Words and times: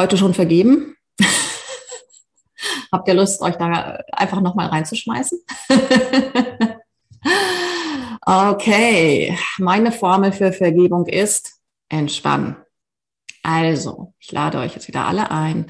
heute 0.00 0.16
schon 0.16 0.34
vergeben? 0.34 0.96
Habt 2.92 3.06
ihr 3.06 3.14
Lust, 3.14 3.40
euch 3.42 3.56
da 3.56 4.00
einfach 4.12 4.40
nochmal 4.40 4.68
reinzuschmeißen? 4.68 5.38
okay, 8.26 9.38
meine 9.58 9.92
Formel 9.92 10.32
für 10.32 10.52
Vergebung 10.52 11.06
ist 11.06 11.60
entspannen. 11.88 12.56
Also, 13.42 14.14
ich 14.18 14.32
lade 14.32 14.58
euch 14.58 14.74
jetzt 14.74 14.88
wieder 14.88 15.06
alle 15.06 15.30
ein, 15.30 15.66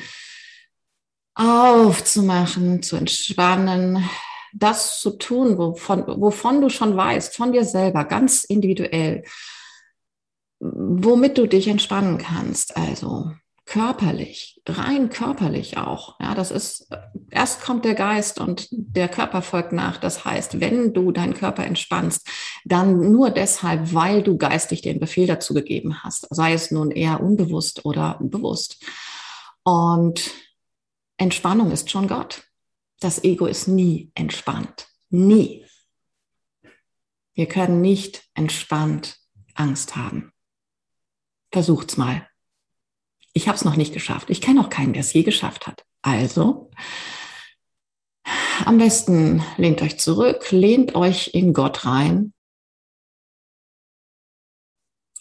aufzumachen, 1.34 2.82
zu 2.82 2.96
entspannen, 2.96 4.08
das 4.52 5.00
zu 5.00 5.10
tun, 5.10 5.58
wovon, 5.58 6.04
wovon 6.06 6.60
du 6.60 6.68
schon 6.68 6.96
weißt, 6.96 7.36
von 7.36 7.52
dir 7.52 7.64
selber, 7.64 8.04
ganz 8.04 8.44
individuell, 8.44 9.24
womit 10.60 11.38
du 11.38 11.46
dich 11.46 11.68
entspannen 11.68 12.18
kannst. 12.18 12.76
Also 12.76 13.32
körperlich, 13.70 14.60
rein 14.66 15.10
körperlich 15.10 15.76
auch. 15.76 16.18
Ja, 16.18 16.34
das 16.34 16.50
ist, 16.50 16.88
erst 17.30 17.62
kommt 17.62 17.84
der 17.84 17.94
Geist 17.94 18.40
und 18.40 18.66
der 18.72 19.08
Körper 19.08 19.42
folgt 19.42 19.72
nach. 19.72 19.96
Das 19.96 20.24
heißt, 20.24 20.58
wenn 20.58 20.92
du 20.92 21.12
deinen 21.12 21.34
Körper 21.34 21.64
entspannst, 21.64 22.28
dann 22.64 23.12
nur 23.12 23.30
deshalb, 23.30 23.94
weil 23.94 24.24
du 24.24 24.36
geistig 24.38 24.82
den 24.82 24.98
Befehl 24.98 25.28
dazu 25.28 25.54
gegeben 25.54 26.02
hast, 26.02 26.26
sei 26.30 26.52
es 26.52 26.72
nun 26.72 26.90
eher 26.90 27.22
unbewusst 27.22 27.84
oder 27.84 28.18
bewusst. 28.20 28.84
Und 29.62 30.32
Entspannung 31.16 31.70
ist 31.70 31.90
schon 31.90 32.08
Gott. 32.08 32.42
Das 32.98 33.22
Ego 33.22 33.46
ist 33.46 33.68
nie 33.68 34.10
entspannt. 34.16 34.88
Nie. 35.10 35.64
Wir 37.34 37.46
können 37.46 37.80
nicht 37.80 38.24
entspannt 38.34 39.20
Angst 39.54 39.94
haben. 39.94 40.32
Versucht's 41.52 41.96
mal. 41.96 42.29
Ich 43.32 43.48
habe 43.48 43.56
es 43.56 43.64
noch 43.64 43.76
nicht 43.76 43.92
geschafft. 43.92 44.30
Ich 44.30 44.40
kenne 44.40 44.60
auch 44.60 44.70
keinen, 44.70 44.92
der 44.92 45.00
es 45.00 45.12
je 45.12 45.22
geschafft 45.22 45.66
hat. 45.66 45.84
Also, 46.02 46.70
am 48.64 48.78
besten 48.78 49.42
lehnt 49.56 49.82
euch 49.82 49.98
zurück, 49.98 50.50
lehnt 50.50 50.94
euch 50.94 51.30
in 51.34 51.52
Gott 51.52 51.84
rein 51.84 52.32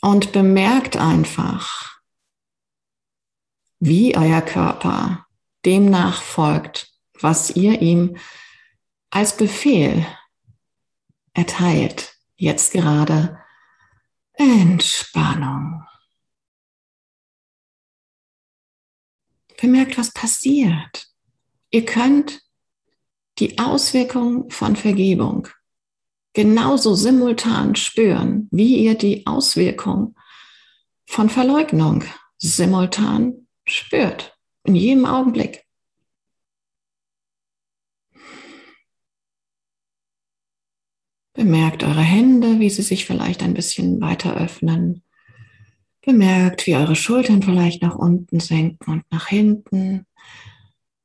und 0.02 0.32
bemerkt 0.32 0.98
einfach, 0.98 2.00
wie 3.80 4.18
euer 4.18 4.42
Körper 4.42 5.26
dem 5.66 5.90
nachfolgt, 5.90 6.92
was 7.20 7.52
ihr 7.52 7.82
ihm 7.82 8.18
als 9.10 9.36
Befehl 9.36 10.06
erteilt. 11.34 12.16
Jetzt 12.36 12.73
gerade 12.73 13.40
Entspannung. 14.34 15.84
Bemerkt, 19.60 19.98
was 19.98 20.14
passiert. 20.14 21.08
Ihr 21.72 21.86
könnt 21.86 22.42
die 23.40 23.60
Auswirkung 23.60 24.50
von 24.50 24.76
Vergebung 24.76 25.48
genauso 26.34 26.96
simultan 26.96 27.76
spüren, 27.76 28.48
wie 28.52 28.78
ihr 28.78 28.96
die 28.96 29.26
Auswirkung 29.28 30.16
von 31.06 31.30
Verleugnung 31.30 32.04
simultan 32.38 33.48
spürt. 33.66 34.38
In 34.64 34.76
jedem 34.76 35.06
Augenblick. 35.06 35.66
Bemerkt 41.34 41.84
eure 41.84 42.02
Hände, 42.02 42.60
wie 42.60 42.70
sie 42.70 42.82
sich 42.82 43.06
vielleicht 43.06 43.42
ein 43.42 43.54
bisschen 43.54 44.02
weiter 44.02 44.36
öffnen. 44.36 45.04
Bemerkt, 46.02 46.65
wie 46.65 46.76
eure 46.76 46.95
Schultern 46.95 47.43
vielleicht 47.43 47.82
nach 47.82 47.95
unten 47.95 48.39
senken 48.39 48.92
und 48.92 49.11
nach 49.11 49.27
hinten. 49.27 50.05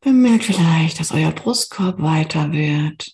Bemerkt 0.00 0.44
vielleicht, 0.44 1.00
dass 1.00 1.12
euer 1.12 1.32
Brustkorb 1.32 2.00
weiter 2.00 2.52
wird. 2.52 3.12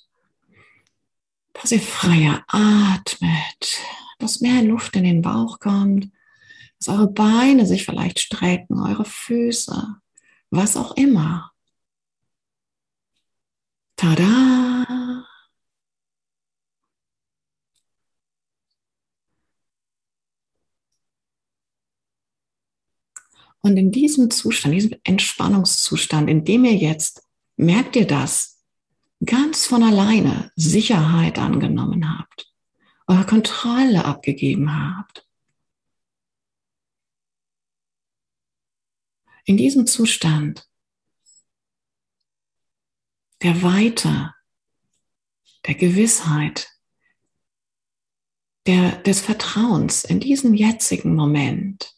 Dass 1.55 1.73
ihr 1.73 1.81
freier 1.81 2.45
atmet, 2.49 3.81
dass 4.19 4.41
mehr 4.41 4.63
Luft 4.63 4.97
in 4.97 5.05
den 5.05 5.23
Bauch 5.23 5.59
kommt, 5.59 6.11
dass 6.79 6.89
eure 6.89 7.09
Beine 7.09 7.67
sich 7.67 7.85
vielleicht 7.85 8.21
strecken, 8.21 8.81
eure 8.81 9.05
Füße, 9.05 9.97
was 10.51 10.77
auch 10.77 10.97
immer. 10.97 11.53
Tada! 13.97 15.00
Und 23.63 23.77
in 23.77 23.93
diesem 23.93 24.31
Zustand, 24.31 24.75
diesem 24.75 24.99
Entspannungszustand, 25.05 26.31
in 26.31 26.45
dem 26.45 26.65
ihr 26.65 26.77
jetzt, 26.77 27.23
merkt 27.57 27.95
ihr 27.97 28.07
das, 28.07 28.65
ganz 29.25 29.67
von 29.67 29.83
alleine 29.83 30.51
Sicherheit 30.57 31.39
angenommen 31.39 32.19
habt, 32.19 32.53
eure 33.07 33.27
Kontrolle 33.27 34.05
abgegeben 34.05 34.73
habt. 34.73 35.27
In 39.45 39.57
diesem 39.57 39.87
Zustand 39.87 40.69
der 43.43 43.63
Weite, 43.63 44.35
der 45.67 45.75
Gewissheit, 45.75 46.69
der, 48.67 48.97
des 49.03 49.21
Vertrauens 49.21 50.05
in 50.05 50.21
diesem 50.21 50.55
jetzigen 50.55 51.15
Moment, 51.15 51.95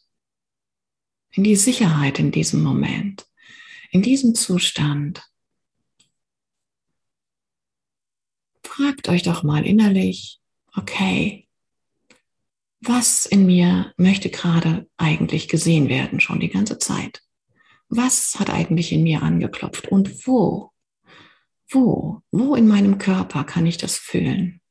in 1.33 1.43
die 1.43 1.55
Sicherheit 1.55 2.19
in 2.19 2.31
diesem 2.31 2.63
Moment, 2.63 3.25
in 3.91 4.01
diesem 4.01 4.35
Zustand. 4.35 5.23
Fragt 8.63 9.09
euch 9.09 9.23
doch 9.23 9.43
mal 9.43 9.65
innerlich, 9.65 10.39
okay, 10.75 11.47
was 12.81 13.25
in 13.25 13.45
mir 13.45 13.93
möchte 13.97 14.29
gerade 14.29 14.89
eigentlich 14.97 15.47
gesehen 15.47 15.89
werden, 15.89 16.19
schon 16.19 16.39
die 16.39 16.49
ganze 16.49 16.77
Zeit? 16.77 17.21
Was 17.89 18.39
hat 18.39 18.49
eigentlich 18.49 18.91
in 18.91 19.03
mir 19.03 19.21
angeklopft 19.21 19.87
und 19.87 20.27
wo? 20.27 20.71
Wo? 21.69 22.21
Wo 22.31 22.55
in 22.55 22.67
meinem 22.67 22.97
Körper 22.97 23.43
kann 23.43 23.65
ich 23.65 23.77
das 23.77 23.97
fühlen? 23.97 24.61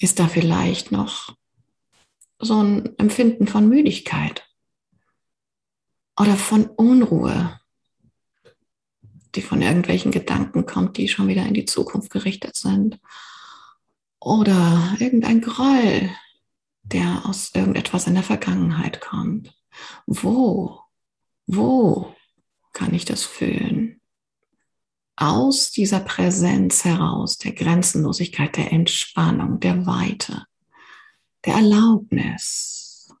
Ist 0.00 0.18
da 0.18 0.28
vielleicht 0.28 0.92
noch 0.92 1.36
so 2.38 2.58
ein 2.62 2.98
Empfinden 2.98 3.46
von 3.46 3.68
Müdigkeit 3.68 4.48
oder 6.18 6.36
von 6.36 6.68
Unruhe, 6.68 7.60
die 9.34 9.42
von 9.42 9.60
irgendwelchen 9.60 10.10
Gedanken 10.10 10.64
kommt, 10.64 10.96
die 10.96 11.06
schon 11.06 11.28
wieder 11.28 11.44
in 11.44 11.52
die 11.52 11.66
Zukunft 11.66 12.10
gerichtet 12.10 12.56
sind? 12.56 12.98
Oder 14.18 14.96
irgendein 14.98 15.42
Groll, 15.42 16.10
der 16.82 17.26
aus 17.26 17.54
irgendetwas 17.54 18.06
in 18.06 18.14
der 18.14 18.22
Vergangenheit 18.22 19.02
kommt? 19.02 19.54
Wo, 20.06 20.80
wo 21.46 22.14
kann 22.72 22.94
ich 22.94 23.04
das 23.04 23.24
fühlen? 23.24 23.99
Aus 25.20 25.70
dieser 25.70 26.00
Präsenz 26.00 26.84
heraus, 26.84 27.36
der 27.36 27.52
Grenzenlosigkeit, 27.52 28.56
der 28.56 28.72
Entspannung, 28.72 29.60
der 29.60 29.84
Weite, 29.86 30.46
der 31.44 31.56
Erlaubnis. 31.56 33.14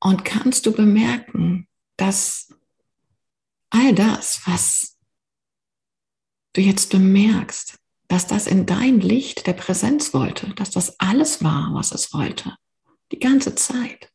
Und 0.00 0.24
kannst 0.24 0.66
du 0.66 0.72
bemerken, 0.72 1.68
dass 1.96 2.52
all 3.70 3.94
das, 3.94 4.40
was 4.46 4.98
du 6.54 6.60
jetzt 6.60 6.90
bemerkst, 6.90 7.78
dass 8.08 8.26
das 8.26 8.48
in 8.48 8.66
dein 8.66 9.00
Licht 9.00 9.46
der 9.46 9.52
Präsenz 9.52 10.12
wollte, 10.12 10.52
dass 10.54 10.70
das 10.70 10.98
alles 10.98 11.44
war, 11.44 11.72
was 11.72 11.92
es 11.92 12.12
wollte. 12.12 12.56
Die 13.12 13.18
ganze 13.18 13.54
Zeit. 13.54 14.12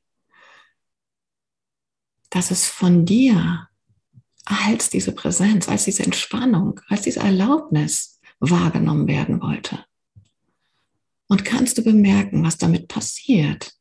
Dass 2.29 2.51
es 2.51 2.67
von 2.67 3.05
dir 3.05 3.69
als 4.45 4.89
diese 4.89 5.13
Präsenz, 5.13 5.69
als 5.69 5.85
diese 5.85 6.03
Entspannung, 6.03 6.79
als 6.87 7.01
diese 7.01 7.19
Erlaubnis 7.19 8.19
wahrgenommen 8.39 9.07
werden 9.07 9.41
wollte. 9.41 9.85
Und 11.27 11.45
kannst 11.45 11.77
du 11.77 11.83
bemerken, 11.83 12.43
was 12.43 12.57
damit 12.57 12.87
passiert? 12.87 13.73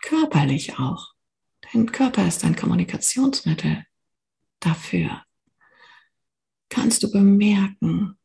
Körperlich 0.00 0.78
auch. 0.78 1.14
Dein 1.72 1.92
Körper 1.92 2.26
ist 2.26 2.44
ein 2.44 2.56
Kommunikationsmittel 2.56 3.84
dafür. 4.58 5.22
Kannst 6.68 7.02
du 7.02 7.10
bemerken, 7.10 8.18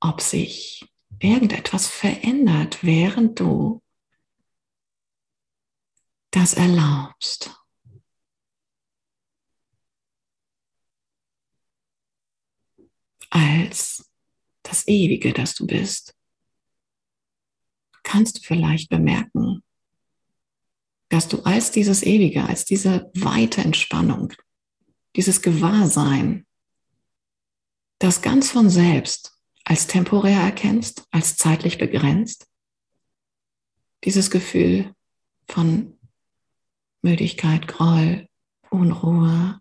ob 0.00 0.20
sich 0.20 0.88
irgendetwas 1.18 1.88
verändert, 1.88 2.84
während 2.84 3.40
du 3.40 3.82
das 6.30 6.54
erlaubst. 6.54 7.54
Als 13.30 14.10
das 14.62 14.86
Ewige, 14.88 15.32
das 15.32 15.54
du 15.54 15.66
bist, 15.66 16.14
kannst 18.02 18.38
du 18.38 18.42
vielleicht 18.42 18.88
bemerken, 18.88 19.62
dass 21.10 21.28
du 21.28 21.42
als 21.42 21.70
dieses 21.70 22.02
Ewige, 22.02 22.44
als 22.44 22.64
diese 22.64 23.10
weite 23.14 23.62
Entspannung, 23.62 24.32
dieses 25.16 25.42
Gewahrsein, 25.42 26.46
das 27.98 28.22
ganz 28.22 28.50
von 28.50 28.70
selbst 28.70 29.38
als 29.64 29.86
temporär 29.86 30.40
erkennst, 30.40 31.06
als 31.10 31.36
zeitlich 31.36 31.76
begrenzt, 31.76 32.46
dieses 34.04 34.30
Gefühl 34.30 34.94
von 35.46 35.97
Müdigkeit, 37.02 37.66
Groll, 37.68 38.28
Unruhe, 38.70 39.60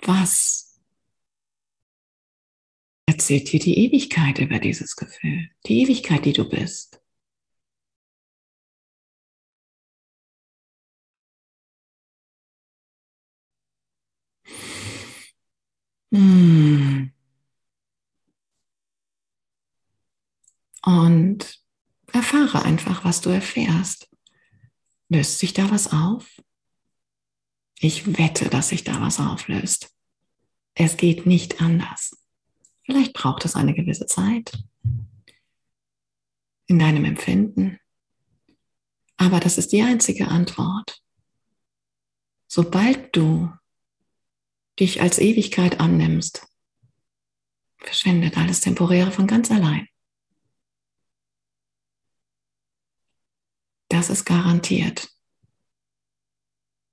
was 0.00 0.78
erzählt 3.06 3.50
dir 3.52 3.58
die 3.58 3.78
Ewigkeit 3.78 4.38
über 4.38 4.58
dieses 4.60 4.94
Gefühl, 4.96 5.50
die 5.66 5.82
Ewigkeit, 5.82 6.24
die 6.24 6.32
du 6.32 6.48
bist. 6.48 7.00
Hm. 16.12 16.95
Und 20.86 21.60
erfahre 22.12 22.62
einfach, 22.64 23.04
was 23.04 23.20
du 23.20 23.30
erfährst. 23.30 24.08
Löst 25.08 25.40
sich 25.40 25.52
da 25.52 25.68
was 25.70 25.92
auf? 25.92 26.40
Ich 27.80 28.16
wette, 28.18 28.48
dass 28.48 28.68
sich 28.68 28.84
da 28.84 29.00
was 29.00 29.18
auflöst. 29.18 29.92
Es 30.74 30.96
geht 30.96 31.26
nicht 31.26 31.60
anders. 31.60 32.16
Vielleicht 32.84 33.14
braucht 33.14 33.44
es 33.44 33.56
eine 33.56 33.74
gewisse 33.74 34.06
Zeit 34.06 34.64
in 36.66 36.78
deinem 36.78 37.04
Empfinden. 37.04 37.80
Aber 39.16 39.40
das 39.40 39.58
ist 39.58 39.72
die 39.72 39.82
einzige 39.82 40.28
Antwort. 40.28 41.02
Sobald 42.46 43.14
du 43.16 43.52
dich 44.78 45.00
als 45.00 45.18
Ewigkeit 45.18 45.80
annimmst, 45.80 46.46
verschwindet 47.78 48.36
alles 48.38 48.60
Temporäre 48.60 49.10
von 49.10 49.26
ganz 49.26 49.50
allein. 49.50 49.88
Das 53.96 54.10
ist 54.10 54.26
garantiert. 54.26 55.08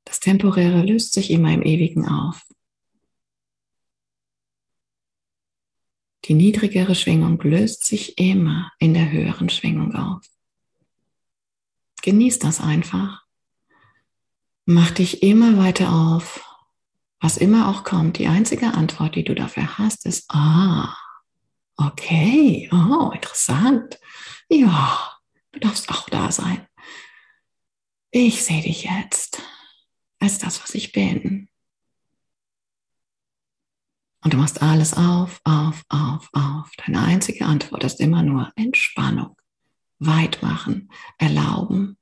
Das 0.06 0.22
Temporäre 0.22 0.84
löst 0.84 1.12
sich 1.12 1.32
immer 1.32 1.54
im 1.54 1.62
Ewigen 1.62 2.08
auf. 2.08 2.48
Die 6.24 6.34
niedrigere 6.34 6.96
Schwingung 6.96 7.42
löst 7.42 7.84
sich 7.84 8.18
immer 8.18 8.72
in 8.80 8.94
der 8.94 9.12
höheren 9.12 9.50
Schwingung 9.50 9.94
auf. 9.94 10.26
Genieß 12.04 12.40
das 12.40 12.62
einfach. 12.62 13.26
Mach 14.64 14.92
dich 14.92 15.24
immer 15.24 15.58
weiter 15.58 15.92
auf. 15.92 16.42
Was 17.20 17.36
immer 17.36 17.68
auch 17.68 17.84
kommt, 17.84 18.18
die 18.18 18.28
einzige 18.28 18.76
Antwort, 18.76 19.18
die 19.18 19.26
du 19.26 19.36
dafür 19.36 19.78
hast, 19.78 20.06
ist, 20.06 20.24
ah, 20.30 20.96
okay, 21.76 22.70
oh, 22.72 23.12
interessant. 23.14 24.00
Ja, 24.48 25.20
du 25.52 25.60
darfst 25.60 25.90
auch 25.90 26.08
da 26.08 26.32
sein. 26.32 26.66
Ich 28.16 28.44
sehe 28.44 28.62
dich 28.62 28.84
jetzt 28.84 29.42
als 30.20 30.38
das, 30.38 30.62
was 30.62 30.76
ich 30.76 30.92
bin. 30.92 31.50
Und 34.24 34.34
du 34.34 34.38
machst 34.38 34.62
alles 34.62 34.94
auf, 34.94 35.42
auf, 35.44 35.84
auf, 35.90 36.30
auf. 36.32 36.72
Deine 36.78 37.02
einzige 37.02 37.44
Antwort 37.48 37.84
ist 37.84 38.00
immer 38.00 38.22
nur 38.22 38.54
Entspannung, 38.56 39.36
weit 39.98 40.44
machen, 40.44 40.92
erlauben. 41.18 41.98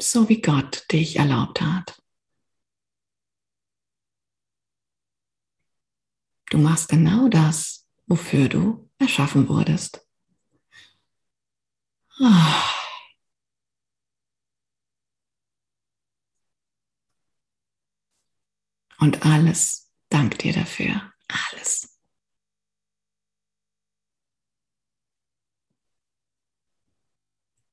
So 0.00 0.30
wie 0.30 0.40
Gott 0.40 0.90
dich 0.90 1.16
erlaubt 1.16 1.60
hat. 1.60 2.02
Du 6.48 6.56
machst 6.56 6.88
genau 6.88 7.28
das, 7.28 7.86
wofür 8.06 8.48
du 8.48 8.90
erschaffen 8.98 9.46
wurdest. 9.46 10.08
Ah. 12.18 12.75
Und 18.98 19.24
alles 19.26 19.90
dankt 20.08 20.42
dir 20.42 20.52
dafür. 20.52 21.12
Alles. 21.28 21.96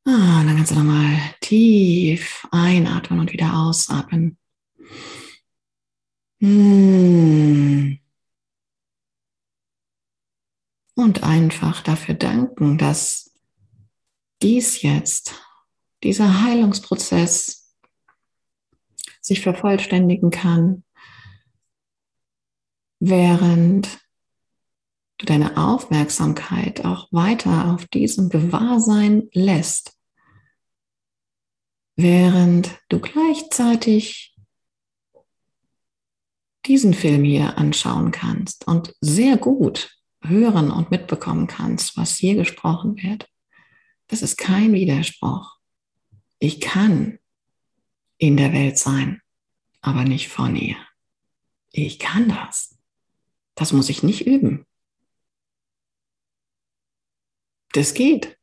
Ah, 0.05 0.43
dann 0.43 0.57
kannst 0.57 0.71
du 0.71 0.75
nochmal 0.75 1.17
tief 1.39 2.45
einatmen 2.51 3.19
und 3.21 3.31
wieder 3.31 3.55
ausatmen. 3.57 4.37
Hm. 6.41 7.99
Und 10.95 11.23
einfach 11.23 11.81
dafür 11.81 12.15
danken, 12.15 12.77
dass 12.77 13.33
dies 14.41 14.81
jetzt, 14.81 15.41
dieser 16.03 16.43
Heilungsprozess 16.43 17.73
sich 19.21 19.39
vervollständigen 19.39 20.31
kann, 20.31 20.83
während 23.05 23.99
du 25.17 25.25
deine 25.25 25.57
Aufmerksamkeit 25.57 26.85
auch 26.85 27.11
weiter 27.11 27.73
auf 27.73 27.85
diesem 27.87 28.29
Gewahrsein 28.29 29.29
lässt, 29.33 29.99
während 31.97 32.79
du 32.87 32.99
gleichzeitig 32.99 34.37
diesen 36.65 36.93
Film 36.93 37.25
hier 37.25 37.57
anschauen 37.57 38.11
kannst 38.11 38.67
und 38.67 38.95
sehr 39.01 39.35
gut 39.35 39.97
hören 40.21 40.71
und 40.71 40.89
mitbekommen 40.89 41.47
kannst, 41.47 41.97
was 41.97 42.15
hier 42.15 42.35
gesprochen 42.35 42.95
wird. 42.95 43.29
Das 44.07 44.21
ist 44.21 44.37
kein 44.37 44.71
Widerspruch. 44.71 45.57
Ich 46.39 46.61
kann 46.61 47.19
in 48.17 48.37
der 48.37 48.53
Welt 48.53 48.77
sein, 48.77 49.21
aber 49.81 50.05
nicht 50.05 50.29
von 50.29 50.55
ihr. 50.55 50.77
Ich 51.73 51.99
kann 51.99 52.29
das. 52.29 52.72
Das 53.55 53.71
muss 53.71 53.89
ich 53.89 54.03
nicht 54.03 54.25
üben. 54.25 54.65
Das 57.73 57.93
geht. 57.93 58.37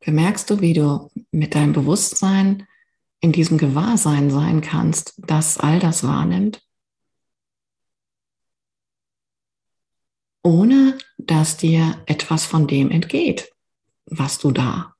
Bemerkst 0.00 0.48
du, 0.48 0.60
wie 0.60 0.72
du 0.72 1.10
mit 1.30 1.54
deinem 1.54 1.72
Bewusstsein 1.72 2.66
in 3.20 3.32
diesem 3.32 3.58
Gewahrsein 3.58 4.30
sein 4.30 4.62
kannst, 4.62 5.14
das 5.18 5.58
all 5.58 5.78
das 5.78 6.04
wahrnimmt? 6.04 6.66
Ohne 10.42 10.96
dass 11.18 11.58
dir 11.58 12.02
etwas 12.06 12.46
von 12.46 12.66
dem 12.66 12.90
entgeht, 12.90 13.52
was 14.06 14.38
du 14.38 14.52
da 14.52 14.94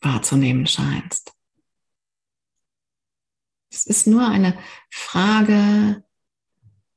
wahrzunehmen 0.00 0.66
scheinst. 0.66 1.33
Es 3.74 3.86
ist 3.86 4.06
nur 4.06 4.28
eine 4.28 4.56
Frage 4.88 6.04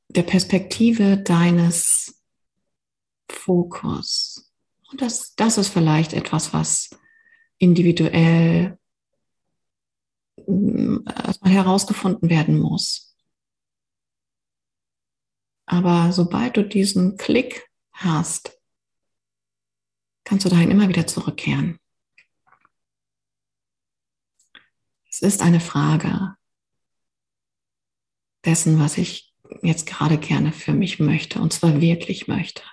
der 0.10 0.22
Perspektive 0.22 1.18
deines 1.18 2.24
Fokus. 3.28 4.54
Und 4.92 5.02
das, 5.02 5.34
das 5.36 5.58
ist 5.58 5.70
vielleicht 5.70 6.14
etwas, 6.14 6.54
was 6.54 6.92
individuell 7.58 8.78
mm, 10.46 11.00
herausgefunden 11.44 12.30
werden 12.30 12.60
muss. 12.60 13.16
Aber 15.66 16.14
sobald 16.14 16.58
du 16.58 16.64
diesen 16.64 17.18
Klick 17.18 17.68
hast, 17.92 18.56
kannst 20.24 20.46
du 20.46 20.50
dahin 20.50 20.70
immer 20.70 20.88
wieder 20.88 21.08
zurückkehren. 21.08 21.80
Es 25.10 25.22
ist 25.22 25.42
eine 25.42 25.60
Frage 25.60 26.37
dessen, 28.48 28.80
was 28.80 28.98
ich 28.98 29.34
jetzt 29.62 29.86
gerade 29.86 30.18
gerne 30.18 30.52
für 30.52 30.74
mich 30.74 31.00
möchte, 31.00 31.40
und 31.40 31.54
zwar 31.54 31.80
wirklich 31.80 32.28
möchte. 32.28 32.64